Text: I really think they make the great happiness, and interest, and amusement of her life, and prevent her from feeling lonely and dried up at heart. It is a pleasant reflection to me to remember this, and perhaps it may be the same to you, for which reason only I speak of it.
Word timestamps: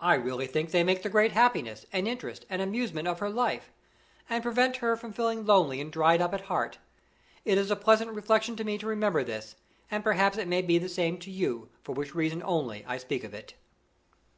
I 0.00 0.14
really 0.14 0.46
think 0.46 0.70
they 0.70 0.82
make 0.82 1.02
the 1.02 1.10
great 1.10 1.32
happiness, 1.32 1.84
and 1.92 2.08
interest, 2.08 2.46
and 2.48 2.62
amusement 2.62 3.06
of 3.06 3.18
her 3.18 3.28
life, 3.28 3.70
and 4.26 4.42
prevent 4.42 4.76
her 4.76 4.96
from 4.96 5.12
feeling 5.12 5.44
lonely 5.44 5.82
and 5.82 5.92
dried 5.92 6.22
up 6.22 6.32
at 6.32 6.40
heart. 6.46 6.78
It 7.44 7.58
is 7.58 7.70
a 7.70 7.76
pleasant 7.76 8.10
reflection 8.12 8.56
to 8.56 8.64
me 8.64 8.78
to 8.78 8.86
remember 8.86 9.22
this, 9.22 9.56
and 9.90 10.02
perhaps 10.02 10.38
it 10.38 10.48
may 10.48 10.62
be 10.62 10.78
the 10.78 10.88
same 10.88 11.18
to 11.18 11.30
you, 11.30 11.68
for 11.82 11.92
which 11.94 12.14
reason 12.14 12.42
only 12.42 12.86
I 12.86 12.96
speak 12.96 13.22
of 13.22 13.34
it. 13.34 13.52